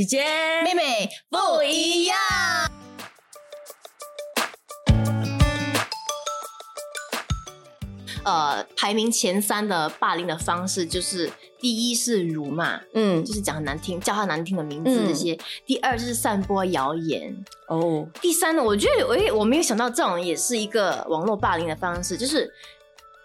[0.00, 0.24] 姐姐、
[0.64, 2.16] 妹妹不一样。
[8.24, 13.22] 呃，排名前三的霸凌的方式，就是第一是辱骂，嗯。
[13.22, 15.08] 就是讲很难听，叫他难听的名字嗯。
[15.08, 17.34] 这些；第二就是散播谣言；
[17.68, 22.50] 哦，第三呢，我觉得我也我没有想到这种也是一个网络霸凌的方式，就是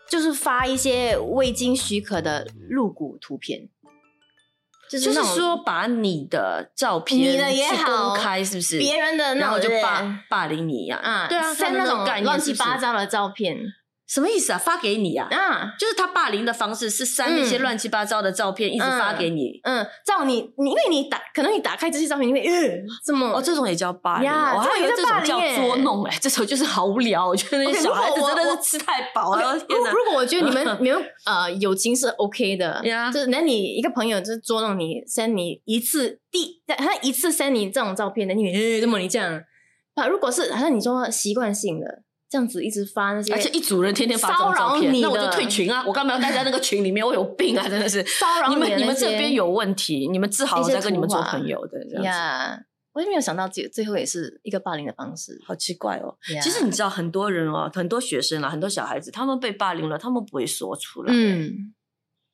[0.09, 3.69] 就是发一些未经许可的露骨图片，
[4.99, 8.77] 就就是说把你的照片你的也去好公开，是不是？
[8.77, 13.57] 别人的那然后种就霸霸凌你呀、啊，对啊，像那种乱七八糟的照片
[14.07, 14.57] 什么意思啊？
[14.57, 15.27] 发给你啊？
[15.31, 15.73] 啊。
[15.79, 19.59] 就是他霸凌的方式是删那些嗯乱七八糟的照片，一直发给你。
[19.63, 27.27] 嗯，照你你，因为你打，可能你打开这些照片，你会，呃，这么哦，这种也叫霸凌，我还以为这种叫捉弄哎、这种就是好无聊。
[27.27, 29.55] 我觉得那些小孩子真的是吃太饱了！
[29.67, 39.41] 如如果我觉得你们 你们呃友情是 OK 的呀就是那你一个朋友就是捉弄你，send 你一次第他一次 send 你这种照片的，你嗯怎么你这样？
[39.95, 42.03] 啊，如果是好像你说习惯性的
[42.35, 45.85] 这样子一直发那些，而且一组人天天骚扰你那我就退群啊！
[45.87, 47.05] 我干嘛要待在那个群里面？
[47.05, 47.63] 我有病啊！
[47.69, 52.03] 真的是 骚扰你们你们这边有问题，你们治好了一些再跟你们做朋友的，这样子。
[52.03, 52.59] 呀
[52.91, 55.41] 我也没有想到最最后也是一个霸凌的方式。
[55.47, 56.13] 好奇怪哦！
[56.33, 61.73] 呀其实你知道，很多人哦，很多学生啊，很多小孩子，他们被霸凌了，他们不会说出来。，嗯，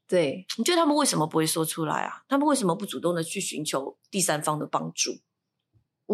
[0.07, 2.23] 对，你觉得他们为什么不会说出来啊？
[2.27, 5.11] 他们为什么不主动的去寻求第三方的帮助？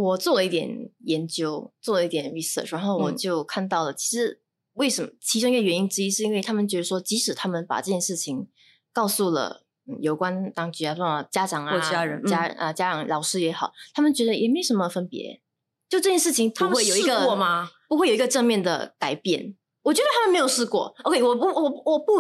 [0.02, 4.42] 我做了一点研究，做了一点 research，然后我嗯就看到了，其实
[4.74, 8.48] 为什么其中一个原因之一，是因为他们觉得说，即使他们把这件事情
[8.92, 9.62] 告诉了。
[9.62, 9.64] 嗯
[10.02, 15.42] 有关当局啊，什么家长啊、或家人家啊、家长、老师也好，他们觉得也没什么分别，
[15.88, 17.72] 就这件事情不会有一个过吗？
[17.88, 19.56] 不会有一个正面的改变。
[19.84, 20.94] 我觉得他们没有试过。
[21.06, 22.16] OK，我不，我我不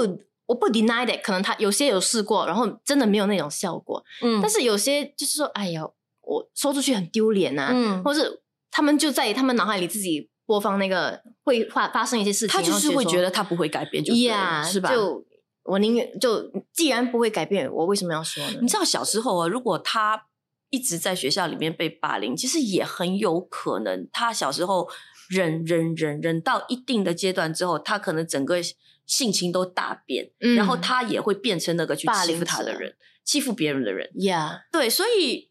[0.45, 4.01] 我不 deny that，可能他有些有试过，然后真的没有那种效果。
[4.21, 5.81] 嗯但是有些就是说，哎呀，
[6.27, 14.91] 我说出去很丢脸呐，嗯，或是他们就在他们脑海里自己播放那个会发发生一些事情，他就是会觉得他不会改变就对了，呀是吧？
[14.91, 15.25] 就
[15.63, 18.59] 我宁愿就既然不会改变，我为什么要说呢？
[18.61, 20.27] 你知道小时候啊，如果他
[20.69, 24.87] 一直在学校里面被霸凌，其实也很有可能，他小时候
[25.29, 28.57] 忍忍忍忍到一定的阶段之后，他可能整个
[29.05, 34.09] 性情都大变，嗯然后他也会变成那个去欺负他的人，欺负别人的人。
[34.23, 35.49] 呀，对，所以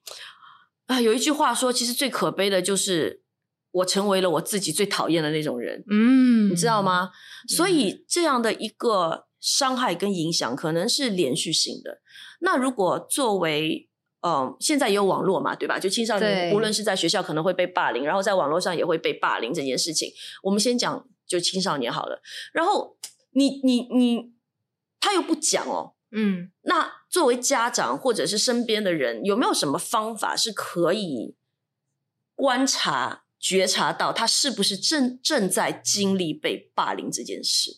[0.86, 3.22] 啊，有一句话说，其实最可悲的就是
[3.70, 5.84] 我成为了我自己最讨厌的那种人。
[5.90, 6.82] 嗯你知道？
[6.82, 7.10] 吗？
[7.48, 12.00] 所嗯以这样的一个伤害跟影响可能是连续性的。
[12.40, 13.88] 那如果作为
[14.22, 15.78] 嗯，现在也有网络嘛，对吧？
[15.78, 20.10] 就青少年，无论是在学校可能会被霸凌，然后在网络上也会被霸凌这件事情，
[20.42, 22.20] 我们先讲就青少年好了。
[22.52, 22.96] 然后
[23.32, 24.32] 你你你，
[25.00, 25.95] 他又不讲哦。
[26.10, 26.50] 嗯。
[26.62, 31.36] 那作为家长或者是身边的人，有没有什么方法是可以
[32.34, 37.70] 观察、觉察到他是不是正正在经历被霸凌这件事？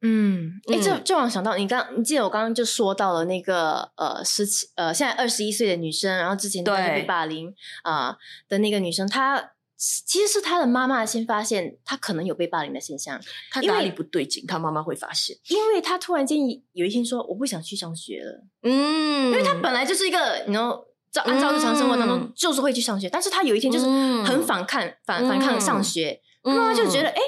[0.00, 1.02] 嗯，哎、这嗯。
[1.02, 8.16] 就让我想到，你刚你记得我刚刚就说到了那个呃十七呃现在二十一岁的女生，然后之前在对被霸凌啊、
[8.48, 14.44] 的那个女生，她其实是他的妈妈先发现他可能有被霸凌的现象，他哪里不对劲？
[14.44, 15.36] 他妈妈会发现。
[15.48, 16.36] 因为他突然间
[16.72, 27.22] 有一天说我不想去上学了，嗯，因为他本来就是一个你 know 照按照日常生活当中、嗯就是会去上学，但是他有一天就是嗯很反抗、反反抗上学，她妈妈就觉得哎、诶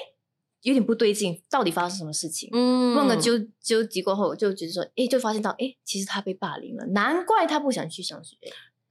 [0.63, 2.51] 有点不对劲，到底发生什么事情？
[2.53, 3.33] 嗯问个纠
[3.63, 8.37] 纠集过后，就觉得说，哎，就发现到，哎，其实他被霸凌了，难怪他不想去上学。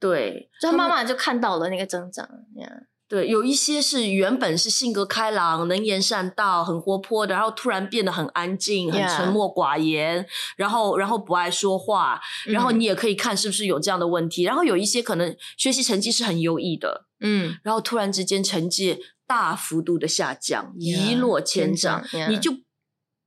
[0.00, 2.72] 对，所以他妈妈就看到了那个增长呀，
[3.10, 10.24] 对，有一些是原本是性格开朗、能言善道、很活泼的，然后突然变得很安静、很沉默寡言，
[10.56, 12.78] 然后然后不爱说话，然后嗯。
[12.78, 14.44] 你也可以看是不是有这样的问题。
[14.44, 22.52] 然后有一些可能学习成绩是很优异的，嗯，然后突然之间成绩大幅度的下降，一落千丈，你就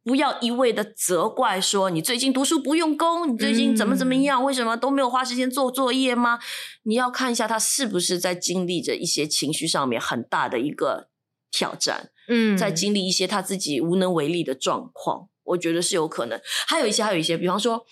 [0.04, 6.40] 不要一味的责怪说你最近读书不用功，你最近怎么怎么嗯样，为什么都没有花时间做作业吗？
[6.84, 11.10] 你要看一下他是不是在经历着一些情绪上面很大的一个
[11.50, 16.38] 挑战，嗯，在经历一些他自己无能为力的状况，我觉得是有可能。
[16.68, 17.86] 还有一些，还有一些，比方说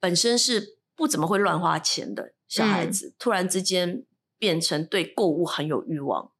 [0.00, 4.04] 本身是不怎么会乱花钱的小孩嗯子，突然之间
[4.38, 6.30] 变成对购物很有欲望，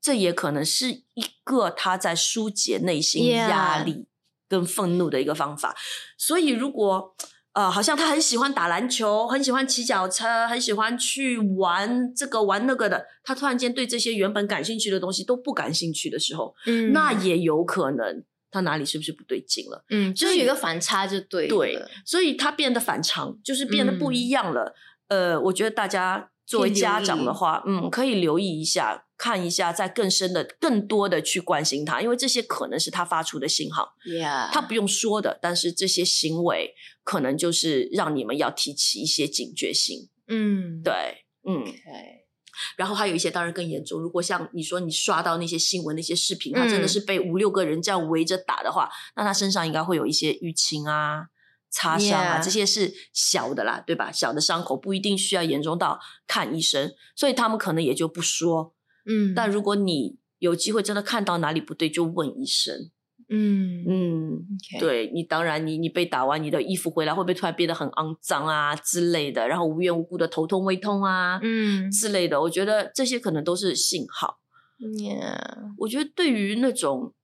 [0.00, 4.08] 这也可能是一个他在疏解内心压力
[4.54, 5.74] 跟愤怒的一个方法。
[6.16, 7.14] 所以，如果
[7.54, 19.84] 呃，好像他很喜欢打篮球，很喜欢骑脚车，很喜欢去玩这个玩那个的，他突然间对这些原本感兴趣的东西都不感兴趣的时候，嗯，那也有可能他哪里是不是不对劲了？
[19.90, 24.74] 嗯，就是有一个反差就对，对，所以他变得反常，就是变得不一样了。
[25.06, 40.10] 呃，我觉得大家作为家长的话，嗯，可以留意一下，看一下，再更深的、更多的去关心他，因为这些可能是他发出的信号，，Yeah，他不用说的，但是这些行为可能就是让你们要提起一些警觉性。
[40.28, 40.92] 嗯，对，
[41.46, 41.64] 嗯。
[42.76, 46.88] 然后还有一些当然更严重，如果像你说你刷到那些新闻那些视频，他真的嗯。
[46.88, 51.26] 是被五六个人这样围着打的话，那他身上应该会有一些淤青啊、
[51.74, 54.12] 擦伤啊这些是小的啦，对吧？
[54.12, 55.98] 小的伤口不一定需要严重到
[56.28, 58.72] 看医生，所以他们可能也就不说。
[59.06, 62.90] 嗯，但如果你有机会真的看到哪里不对，就问医生。
[63.28, 64.46] 嗯嗯
[64.78, 74.38] 对你当然你你被打完，你的衣服回来会不会突然变得很肮脏啊之类的，然后无缘无故的头痛胃痛啊，嗯之类的，我觉得这些可能都是信号。
[74.78, 77.14] ，Yeah，我觉得对于那种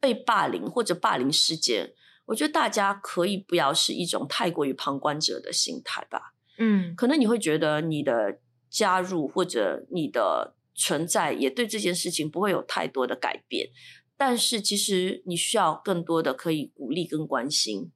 [0.00, 1.92] 被霸凌或者霸凌事件，
[2.26, 6.34] 我觉得大家可以不要是一种太过于旁观者的心态吧。
[6.58, 8.38] 嗯可能你会觉得你的
[8.68, 13.70] 加入或者你的存在也对这件事情不会有太多的改变，
[14.16, 17.90] 但是其实你需要更多的可以鼓励跟关心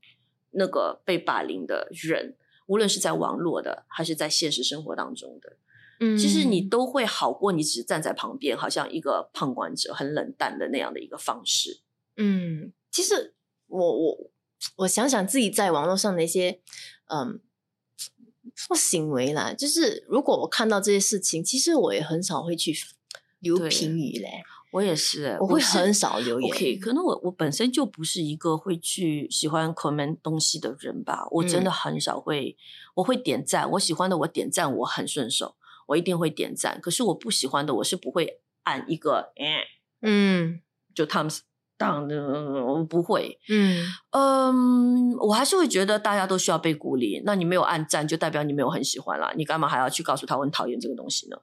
[0.50, 2.36] 那个被霸凌的人，
[2.66, 5.56] 无论是在网络的还是在现实生活当中的。
[6.00, 11.80] 嗯，其实你都会好过你只是站在旁边，好像一个旁观者，很冷淡的那样的一个方式。
[12.16, 13.34] 嗯，其实
[13.68, 14.30] 我我
[14.76, 16.60] 我想想自己在网络上的一些
[17.06, 17.40] 嗯
[18.54, 22.74] 说行为啦，就是如果我看到这些事情，其实我也很少会去
[23.40, 24.42] 留评语嘞，
[24.72, 26.50] 我也是我会很少留言。
[26.50, 32.56] OK，可能我我本身就不是一个会去喜欢 comment 东西的人吧，我真的嗯很少会，
[32.94, 35.56] 我会点赞，我喜欢的我点赞我很顺手，
[35.88, 36.80] 我一定会点赞。
[36.80, 39.60] 可是我不喜欢的我是不会按一个，嗯，
[40.00, 40.60] 嗯
[40.94, 41.40] 就 thumbs
[41.78, 42.16] down 的，
[42.64, 43.38] 我不会。
[43.48, 47.22] 嗯嗯，我还是会觉得大家都需要被鼓励。
[47.24, 49.32] 那你没有按赞，就代表你没有很喜欢啦。
[49.36, 51.36] 你干嘛还要去告诉他我很讨厌这个东西呢？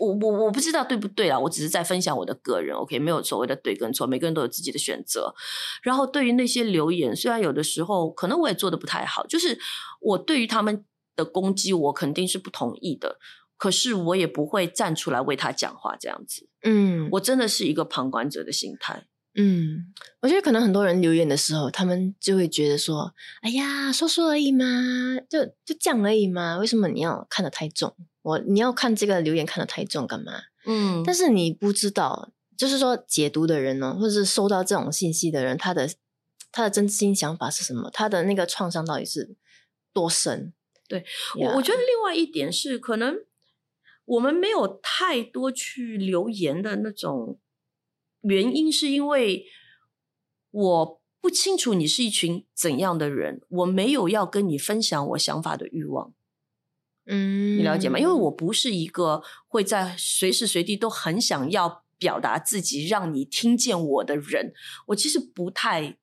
[0.00, 5.32] 我我我不知道对不对啦，我只是在分享我的个人，OK，没有所谓的对跟错，每个人都有自己的选择。
[5.82, 9.58] 然后对于那些留言，虽然有的时候可能我也做的不太好，就是
[10.00, 13.18] 我对于他们的攻击，我肯定是不同意的，
[13.56, 19.06] 可是我也不会站出来为他讲话，这样子，嗯，我真的是一个旁观者的心态。
[19.34, 24.64] 嗯，我觉得可能很多人留言的时候，他们就会觉得说：“哎呀，说说而已嘛，
[25.28, 27.94] 就就这样而已嘛，为什么你要看得太重？
[28.22, 30.32] 我你要看这个留言看得太重干嘛？”
[30.66, 35.88] 嗯但是你不知道，就是说解读的人呢，或者是收到这种信息的人，他的
[36.52, 37.88] 他的真心想法是什么？
[37.92, 39.36] 他的那个创伤到底是
[39.92, 40.52] 多深？
[40.88, 41.04] 对
[41.38, 43.14] 我我觉得另外一点是，可能
[44.04, 47.38] 我们没有太多去留言的那种
[48.22, 49.46] 原因，是因为
[50.50, 56.12] 我不清楚你是一群怎样的人，我没有要跟你分享我想法的欲望，
[57.06, 57.98] 嗯，你了解吗？
[57.98, 64.52] 因为我不是一个会在随时随地都很想要表达自己，让你听见我的人，
[64.88, 65.98] 我其实不太。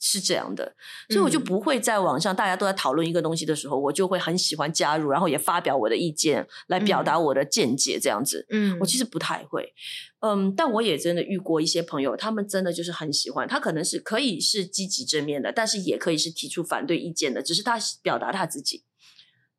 [0.00, 0.74] 是这样的，
[1.08, 1.44] 所以我就嗯。
[1.44, 8.46] 不会在网上大家都在讨论一个东西的时候，我就会很喜欢加入，然后也发表我的意见，来表达我的见解，这样子。
[8.50, 9.74] 嗯，我其实不太会，
[10.20, 18.84] 嗯，但我也真的遇过一些朋友，他们真的就是很喜欢，他可能是可以是积极正面的，但是也可以是提出反对意见的，只是他表达他自己。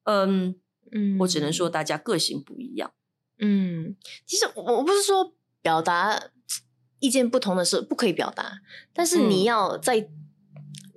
[0.03, 0.55] 嗯，
[0.91, 2.91] 嗯，我只能说大家个性不一样。
[3.39, 6.29] 嗯，其实我我不是说表达
[6.99, 8.59] 意见不同的时候不可以表达，
[8.93, 9.45] 但是你嗯。
[9.45, 10.09] 要在、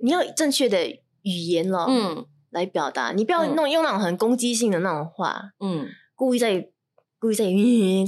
[0.03, 0.87] 你要正确的
[1.23, 2.27] 语言了，嗯。
[2.53, 3.55] 来表达，你不要嗯。
[3.55, 6.69] 弄、用那种很攻击性的那种话，嗯，故意在
[7.17, 7.49] 故意在这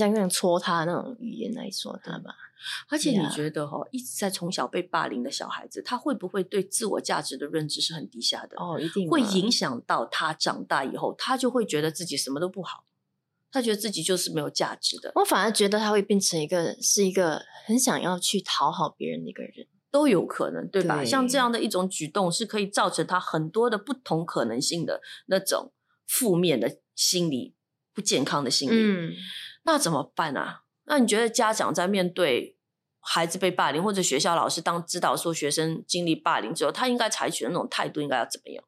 [0.05, 2.35] 样这样戳他那种语言来说他吧。
[2.87, 8.55] 而且你觉得哈、一直在从小被霸凌的小孩子，他会不会对自我价值的认知是很低下的？
[8.57, 12.85] 哦，一定会啊影响到他长大以后，他就会觉得自己什么都不好，
[13.51, 19.65] 他觉得自己就是没有价值的，我反而觉得他会变成一个是一个很想要去讨好别人的一个人。
[19.95, 20.97] 都有可能，对吧？
[20.97, 25.71] 对像这样的一种举动，是可以造成他很多的不同可能性的那种
[26.05, 27.55] 负面的心理
[27.93, 28.75] 不健康的心理。
[28.75, 29.13] 嗯
[29.63, 30.63] 那怎么办啊？
[30.83, 32.57] 那你觉得家长在面对
[32.99, 38.61] 孩子被霸凌，或者学校老师当指导说学生经历霸凌之后，他应该采取的那种态度应该要怎么样？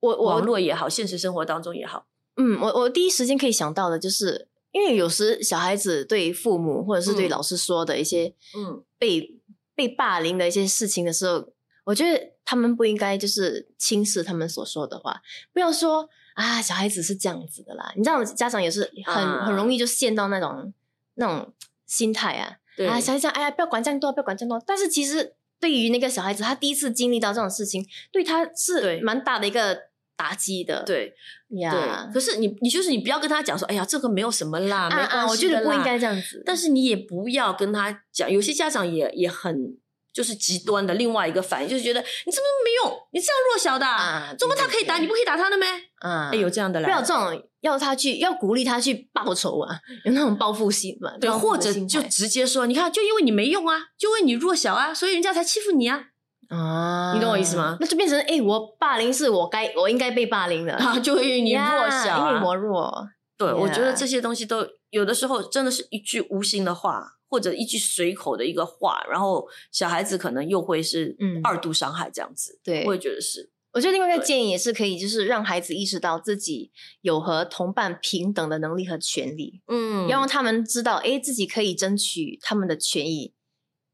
[0.00, 9.37] 我我网络也好，现实生活当中也好，嗯，我我第一时间可以想到的就是，因为有时小孩子对父母或者是对嗯老师说的一些嗯被、
[9.78, 11.52] 被霸凌的一些事情的时候，
[11.84, 17.92] 我觉得他们不应该就是轻视他们所说的话，不要说啊，小孩子是这样子的啦。
[17.94, 20.74] 你知道，家长也是很、啊很容易就陷到那种
[21.14, 21.54] 那种
[21.86, 24.60] 心态啊，对啊，小孩子哎呀，不要管这样多，不要管这样多。
[24.66, 29.87] 但是其实对于那个小孩子，他第一次经历到这种事情，对他是对蛮大的一个
[30.18, 30.82] 打击的。
[30.84, 31.14] 对
[31.60, 31.70] 呀
[32.10, 36.42] 对，，可是你你就是你不要跟他讲说，哎呀，这个没有什么啦，没关系我觉得的不应该这样子。
[36.44, 39.78] 但是你也不要跟他讲，有些家长也也很
[40.12, 45.66] 就是极端的另外一个反应，就是觉得你怎么没用，你这样弱小的、啊怎么他可以打，你不可以打他的咩？
[46.00, 56.08] 啊，哎，有这样的啦，不要这种要他去要鼓励他去报仇啊， 有那种报复心嘛，对，或者就直接说，你看，就因为你没用啊，就因为你弱小啊，所以人家才欺负你啊，
[56.48, 57.76] 啊，你懂我意思吗？
[57.80, 71.40] 那就变成哎、诶我霸凌是我该我应该被霸凌的， 啊，就因为你弱小、因为我弱，对，我觉得这些东西都有的时候真的是一句无心的话，或者一句随口的一个话，然后小孩子可能又会是嗯。
[71.44, 72.58] 二度伤害这样子。
[72.64, 72.84] 对。
[72.86, 80.08] 我也觉得是，我觉得另外一个建议也是可以，就是让孩子意识到自己有和同伴平等的能力和权利，嗯。
[80.08, 83.34] 要让他们知道，哎，自己可以争取他们的权益。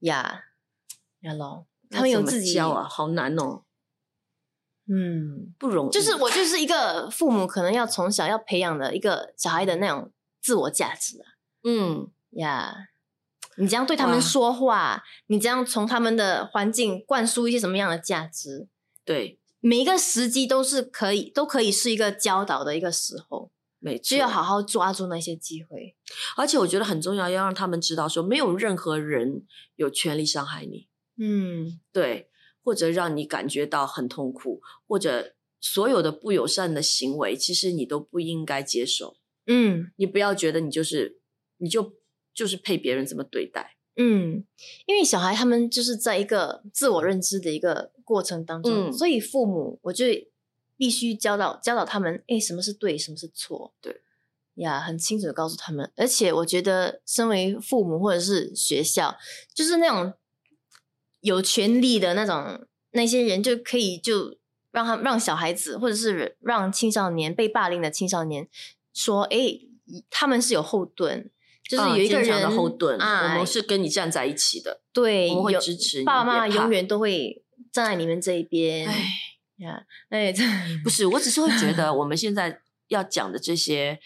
[0.00, 0.44] 呀，
[1.22, 3.62] 呀喽，他们有自己教啊，好难哦，
[4.88, 5.90] 嗯，不容易。
[5.90, 10.10] 就是我就是一个父母可能要从小要培养的一个小孩的那种
[10.42, 11.26] 自我价值啊
[11.62, 12.88] 嗯，呀。
[13.56, 18.66] 你这样对他们说话，你这样从他们的环境灌输一些什么样的价值，
[19.04, 25.94] 对，每一个时机都是可以，都可以是一个教导的一个时候，没错，就要好好抓住那些机会。
[26.36, 29.44] 而且我觉得很重要，要让他们知道说，没有任何人
[29.76, 32.28] 有权利伤害你，嗯对，
[32.62, 39.16] 或者让你感觉到很痛苦，或者所有的不友善的行为，其实你都不应该接受。
[39.46, 41.20] 嗯你不要觉得你就是
[41.58, 41.92] 你就
[42.32, 43.76] 就是配别人这么对待。
[43.96, 44.44] 嗯，
[44.86, 50.06] 因为小孩他们就是在一个自我认知的一个过程当中，嗯所以父母我就
[50.76, 54.00] 必须教导教导他们，哎，什么是对，什么是错，对
[54.54, 55.92] 呀，很清楚的告诉他们。
[55.94, 59.16] 而且我觉得，身为父母或者是学校，
[59.54, 60.12] 就是那种
[61.24, 64.36] 有权利的那种那些人，就可以就
[64.70, 68.46] 让他让小孩子或者是让青少年被霸凌的青少年
[68.92, 69.58] 说，哎，
[70.10, 71.30] 他们是有后盾。
[71.66, 74.82] 就是啊有一个人的后盾，啊，我们是跟你站在一起的。
[74.92, 78.86] 对，我们会支持你爸爸妈妈永远都会站在你们这一边。
[78.86, 78.94] 唉，
[79.56, 80.44] 呀，哎，这
[80.82, 83.98] 不是，我只是会觉得 我们现在要讲的这些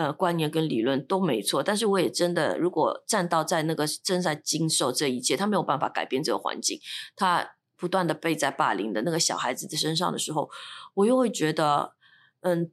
[0.00, 6.80] 呃观念跟理论都没错，但是我也真的，如果站到在那个正在经受这一切，他没有办法改变这个环境，
[7.14, 10.50] 他不断的被在霸凌的那个小孩子的身上的时候，
[10.94, 11.94] 我又会觉得，
[12.40, 12.72] 嗯，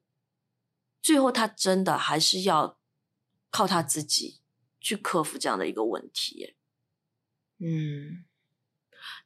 [1.01, 2.77] 最后他真的还是要
[3.51, 4.39] 靠他自己
[4.79, 6.55] 去克服这样的一个问题。
[7.59, 8.23] 嗯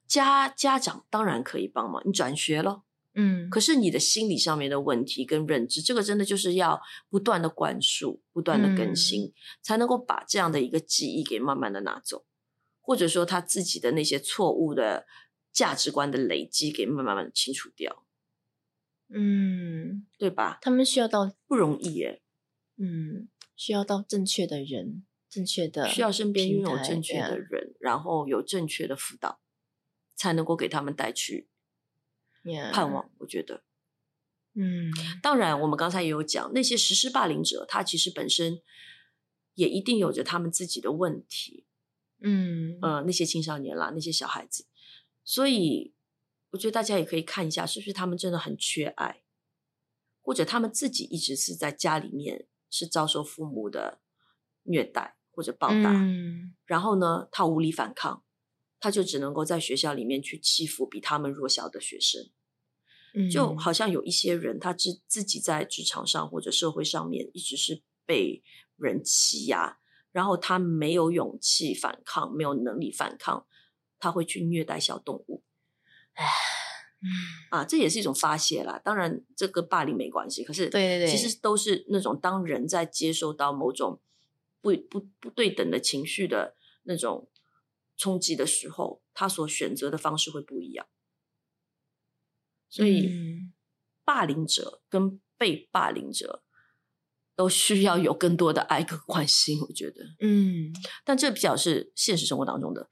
[0.08, 2.84] 家家长当然可以帮忙，你转学咯。
[3.13, 12.25] 嗯，可是你的心理上面的问题跟认知，这个真的就是要不断的灌输、不断的更新，才能够把这样的一个记忆给慢慢的拿走，
[12.80, 15.06] 或者说他自己的那些错误的
[15.51, 18.06] 价值观的累积给慢慢慢的清除掉，
[19.10, 20.60] 嗯，对吧？
[20.62, 22.22] 他们需要到不容易耶，
[22.77, 23.27] 嗯，
[23.58, 29.41] 需要到正确的人，正确的需要身边拥有正确的人，然后有正确的辅导，
[30.15, 31.46] 才能够给他们带去呀
[32.71, 33.10] 盼望。
[33.19, 33.63] 我觉得。
[34.53, 34.91] 嗯
[35.24, 38.62] 当然，我们刚才也有讲，那些实施霸凌者，他其实本身
[39.53, 41.65] 也一定有着他们自己的问题。
[42.24, 44.67] 嗯呃，那些青少年啦，那些小孩子，
[45.24, 45.93] 所以
[46.51, 49.24] 我觉得大家也可以看一下，是不是他们真的很缺爱，
[50.21, 54.01] 或者他们自己一直是在家里面是遭受父母的
[54.63, 58.24] 虐待或者暴打，嗯然后呢，他无力反抗，
[58.82, 62.30] 他就只能够在学校里面去欺负比他们弱小的学生。
[63.30, 68.42] 就嗯好像有一些人，他自自己在职场上或者社会上面一直是被
[68.78, 69.80] 人欺压，
[70.14, 73.46] 然后他没有勇气反抗，没有能力反抗，
[74.00, 75.44] 他会去虐待小动物
[77.02, 77.10] 嗯
[77.50, 78.80] 啊，这也是一种发泄啦。
[78.84, 84.00] 当然，这跟霸凌没关系，可是对对对其实都是那种当人在接受到某种
[84.62, 87.28] 不不不对等的情绪的那种
[88.01, 90.88] 冲击的时候，他所选择的方式会不一样。
[92.67, 93.53] 所以，嗯
[94.03, 96.43] 霸凌者跟被霸凌者
[97.36, 100.15] 都需要有更多的爱跟关心，我觉得。
[100.20, 100.74] 嗯
[101.05, 102.89] 但这比较是现实生活当中的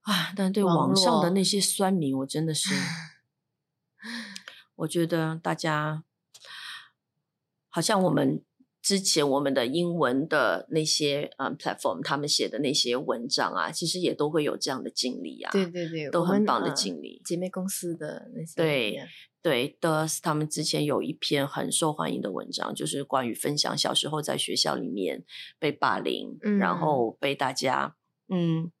[0.00, 2.74] 啊，但对网网上的那些酸民，我真的是，
[4.74, 6.02] 我觉得大家
[7.68, 8.44] 好像我们
[8.88, 17.20] 之前我们的英文的那些嗯 platform，他们写的那些文章啊，其实也都会有这样的经历啊，对对对，都很棒的呃经历。
[17.22, 19.06] 姐妹公司的那些对呀
[19.42, 25.22] 对的，他们之前有一篇很受欢迎的文章，就是关于分享小时候在学校里面
[25.58, 27.94] 被霸凌，然嗯后被大家
[28.30, 28.72] 嗯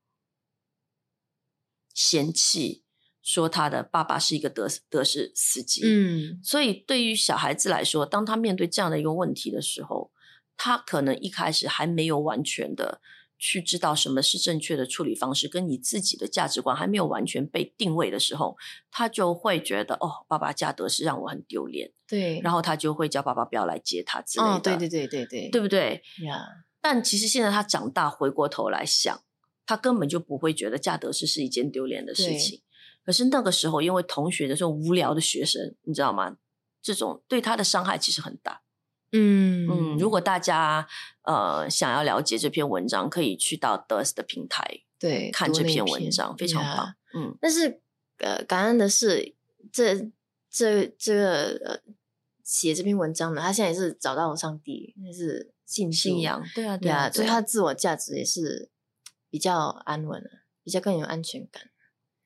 [1.92, 2.82] 嫌弃，
[3.28, 10.10] 说他的爸爸是一个德德士司机，嗯所以对于小孩子来说，当他面对这样的一个问题的时候，
[10.56, 13.02] 他可能一开始还没有完全的
[13.38, 18.56] 去知道什么是正确的处理方式，跟你自己的价值观还没有完全被定位的时候，
[18.90, 26.02] 他就会觉得哦，爸爸驾德士让我很丢脸，对，然后他就会叫爸爸不要来接他之类的，哦，对对对对对对不对？
[26.24, 26.46] 呀，
[26.80, 29.20] 但其实现在他长大，回过头来想，
[29.66, 32.62] 他根本就不会觉得驾德士是一件丢脸的事情。
[33.04, 36.36] 可是那个时候，因为同学的这种无聊的学生，你知道吗？
[36.82, 38.62] 这种对他的伤害其实很大。
[39.12, 40.86] 嗯嗯，如果大家
[41.22, 46.94] 呃想要了解这篇文章，可以去到 Dust 的平台对看这篇文章，非常呀棒。
[47.14, 47.80] 嗯，但是
[48.18, 49.34] 呃，感恩的是，
[49.72, 50.10] 这
[50.50, 51.80] 这这个呃
[52.44, 58.70] 写这篇文章的，他现在也是找到了上帝，那是信信仰，对啊，对对啊，啊，对啊所以他自我价值也是
[59.30, 60.30] 比较安稳的，
[60.62, 61.62] 比较更有安全感。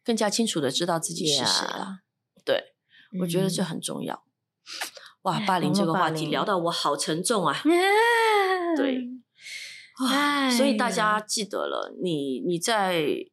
[0.04, 2.00] 更加清楚的知道自己是谁了。
[2.44, 2.74] 对，
[3.20, 4.24] 我觉得这嗯很重要。
[5.22, 7.62] 哇，哎霸凌这个话题聊到我好沉重啊。
[8.76, 9.08] 对，
[10.08, 13.26] 哎所以大家记得了，你你在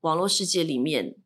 [0.00, 1.16] 网络世界里面，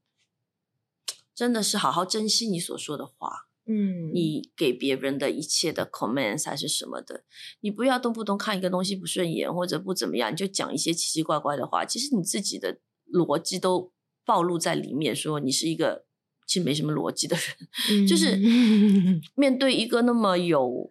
[1.34, 7.24] 真的是好好珍惜你所说的话，嗯，你给别人的一切的 comments 还是什么的，
[7.60, 11.84] 你不要动不动看一个东西不顺眼或者不怎么样，你就讲一些奇奇怪怪的话。
[11.84, 12.78] 其实你自己的
[13.12, 13.92] 逻辑都
[14.24, 16.06] 暴露在里面，说你是一个
[16.46, 18.06] 其实没什么逻辑的人。
[18.06, 20.90] 就是嗯 面对一个那么有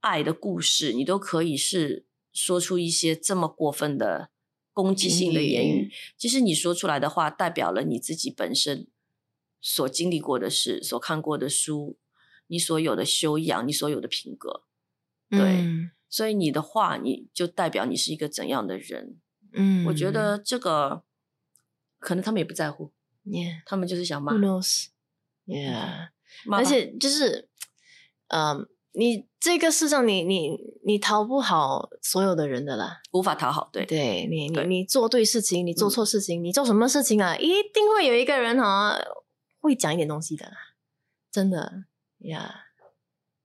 [0.00, 4.30] 爱的故事，你都可以是说出一些这么过分的
[4.72, 5.92] 攻击性的言评语。
[6.16, 8.86] 其实你说出来的话，代表了你自己本身
[9.60, 11.96] 所经历过的事、所看过的书、
[12.48, 14.64] 你所有的修养、你所有的品格。
[15.30, 19.16] 对嗯所以你的话，你就代表你是一个怎样的人。
[19.54, 21.04] 嗯，我觉得这个
[22.02, 22.90] 可能他们也不在乎
[23.24, 24.40] ，，Yeah，他们就是想骂 who。
[24.40, 26.08] knows？Yeah，
[26.44, 27.48] 骂而且就是，
[28.28, 33.00] 嗯，你这个世上你，你你逃不好所有的人的啦。
[33.12, 38.98] 无法讨好，对对你，你你做对事情，你做嗯错事情，你做什么事情啊，一定会有一个人哈
[39.60, 40.52] 会讲一点东西的啦，
[41.30, 41.84] 真的
[42.18, 42.66] 呀。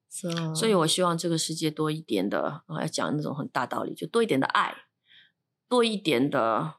[0.10, 4.74] So, 所以我希望这个世界多一点的，我，要讲那种很大道理，就多一点的爱，
[5.70, 6.74] 多一点的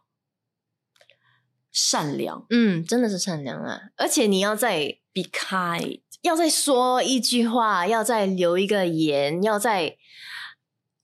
[1.72, 6.00] 善良嗯，真的是善良啊，而且你要在，be kind。
[6.22, 9.96] 要再说一句话，要再留一个言，要在，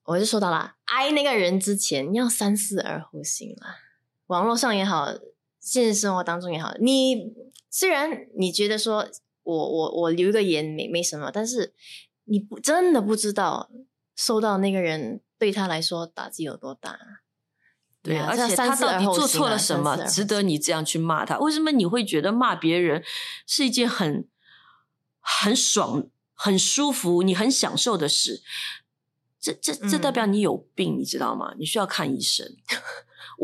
[0.02, 3.76] 我就说到了，爱那个人之前要三思而后行啦。
[4.26, 5.08] 网络上也好，
[5.60, 7.32] 现实生活当中也好，你
[7.70, 9.08] 虽然你觉得说
[9.44, 11.72] 我我我留一个言没没什么，但是
[12.24, 13.70] 你不真的不知道
[14.16, 16.98] 收到那个人对他来说打击有多大。
[18.04, 21.38] 对，而且他到底做错了什么，值得你这样去骂他？
[21.38, 23.02] 为什么你会觉得骂别人
[23.46, 24.28] 是一件很
[25.20, 28.42] 很爽、很舒服、你很享受的事？
[29.40, 31.54] 这这这代嗯表你有病，你知道吗？
[31.58, 32.46] 你需要看医生。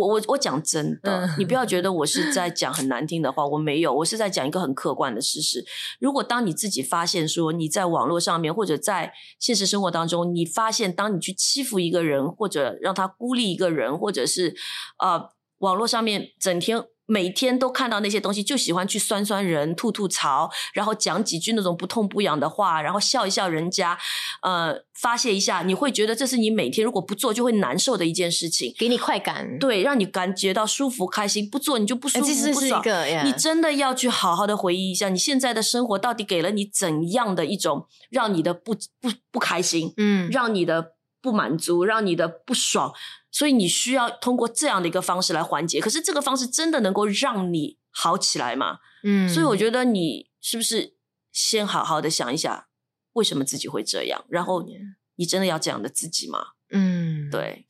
[0.00, 5.64] 我我我讲真的，嗯你不要觉得我是在讲很难听的话，我没有，我是在讲一个很客观的事实。
[6.00, 14.54] 如果当你自己发现说你在网络上面或者在现实生活当中，你发现当你去欺负一个人，或者让他孤立一个人，或者是
[14.98, 16.82] 呃网络上面整天。
[17.10, 23.98] 每天都看到那些东西，就喜欢去酸酸人、吐吐槽，然后讲几句那种不痛不痒的话，然后笑一笑人家，
[24.42, 28.72] 呃，发泄一下，你会觉得这是你每天如果不做就会难受的一件事情。
[28.78, 32.80] 给你快感，对，让你感觉到舒服、开心，不做你就不舒哎，服、不爽。
[33.24, 42.92] 你真的要去好好的回忆一下，你现在的生活到底给了你怎样的一种让你的不不不开心，嗯让你的不满足，让你的不爽，
[43.30, 45.80] 所以你需要通过这样的一个方式来缓解。
[45.80, 48.78] 可是这个方式真的能够让你好起来吗？
[49.02, 50.96] 嗯，所以我觉得你是不是
[51.32, 52.68] 先好好的想一下，
[53.12, 54.24] 为什么自己会这样？
[54.28, 54.64] 然后
[55.16, 56.38] 你真的要这样的自己吗？
[56.72, 57.66] 嗯，对，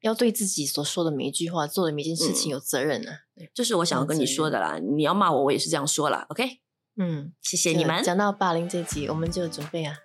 [0.00, 3.20] 要对自己所说的每一句话、做的每件事情嗯有责任啊。
[3.54, 4.78] 这是我想要跟你说的啦。
[4.78, 6.26] 你要骂我，我也是这样说啦。
[6.28, 6.60] OK，
[6.96, 8.02] 嗯，谢谢你们。
[8.02, 9.96] 讲到霸凌这集，我们就准备啊，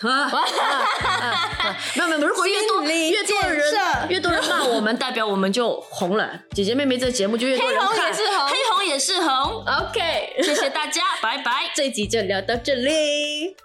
[1.94, 3.76] 没有没有，如果越多越多建人设
[4.08, 6.30] 越多人骂我们，代表我们就红了。
[6.52, 9.64] 姐姐妹妹这节目就越多人黑红，也是红黑红也是红。
[9.66, 11.70] OK，谢谢大家，拜拜。
[11.74, 13.56] 这一集就聊到这里。